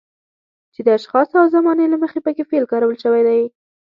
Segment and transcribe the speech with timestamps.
[0.73, 3.45] چې د اشخاصو او زمانې له مخې پکې فعل کارول شوی وي.